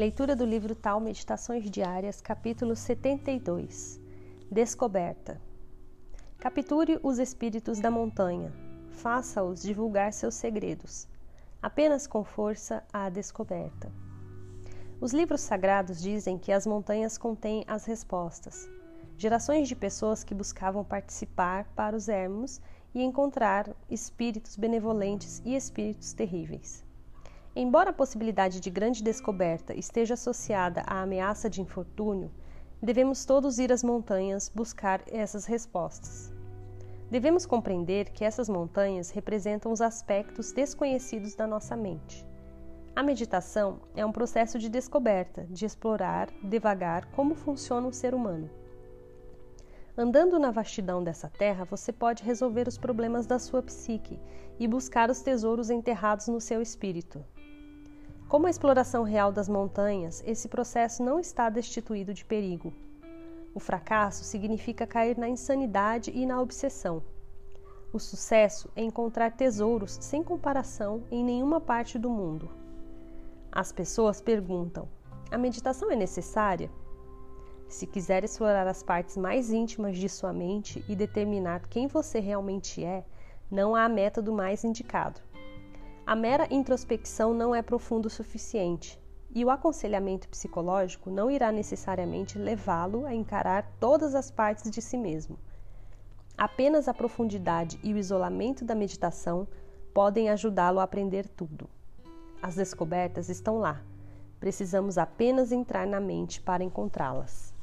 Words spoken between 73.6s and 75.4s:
pessoas perguntam: a